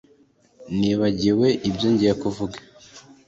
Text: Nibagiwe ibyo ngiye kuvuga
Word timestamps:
Nibagiwe 0.77 1.47
ibyo 1.69 1.87
ngiye 1.93 2.13
kuvuga 2.21 2.57